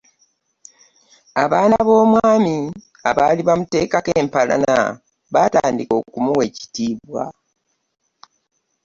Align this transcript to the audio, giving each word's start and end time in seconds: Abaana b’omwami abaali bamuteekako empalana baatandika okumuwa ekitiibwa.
Abaana 1.43 1.77
b’omwami 1.87 2.55
abaali 3.09 3.41
bamuteekako 3.47 4.09
empalana 4.21 4.75
baatandika 5.33 5.93
okumuwa 6.01 6.43
ekitiibwa. 6.49 7.23